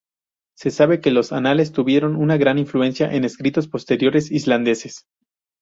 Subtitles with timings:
[0.57, 5.05] Se sabe que los anales tuvieron una gran influencia en escritos posteriores islandeses.